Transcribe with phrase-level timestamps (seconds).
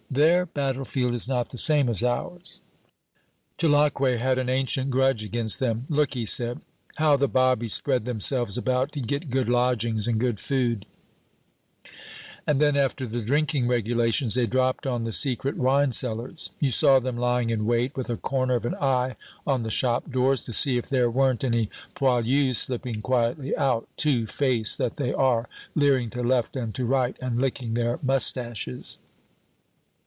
[0.13, 2.59] "Their battlefield is not the same as ours."
[3.55, 5.85] Tulacque had an ancient grudge against them.
[5.87, 6.59] "Look," he said,
[6.97, 10.85] "how the bobbies spread themselves about to get good lodgings and good food,
[12.45, 16.49] and then, after the drinking regulations, they dropped on the secret wine sellers.
[16.59, 19.15] You saw them lying in wait, with a corner of an eye
[19.47, 24.27] on the shop doors, to see if there weren't any poilus slipping quietly out, two
[24.27, 28.97] faced that they are, leering to left and to right and licking their mustaches."